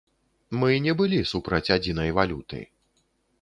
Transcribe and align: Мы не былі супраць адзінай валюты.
Мы 0.61 0.69
не 0.85 0.95
былі 1.01 1.19
супраць 1.33 1.73
адзінай 1.77 2.09
валюты. 2.21 2.63